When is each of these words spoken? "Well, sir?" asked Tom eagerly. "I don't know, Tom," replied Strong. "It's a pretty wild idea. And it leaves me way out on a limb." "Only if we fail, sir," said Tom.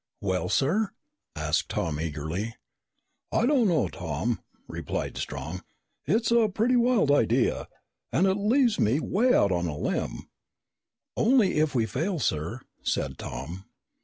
"Well, 0.19 0.49
sir?" 0.49 0.93
asked 1.35 1.69
Tom 1.69 1.99
eagerly. 1.99 2.55
"I 3.31 3.45
don't 3.45 3.67
know, 3.67 3.87
Tom," 3.87 4.39
replied 4.67 5.15
Strong. 5.15 5.61
"It's 6.07 6.31
a 6.31 6.49
pretty 6.49 6.75
wild 6.75 7.11
idea. 7.11 7.67
And 8.11 8.25
it 8.25 8.33
leaves 8.33 8.79
me 8.79 8.99
way 8.99 9.31
out 9.31 9.51
on 9.51 9.67
a 9.67 9.77
limb." 9.77 10.27
"Only 11.15 11.59
if 11.59 11.75
we 11.75 11.85
fail, 11.85 12.17
sir," 12.17 12.61
said 12.81 13.19
Tom. 13.19 13.65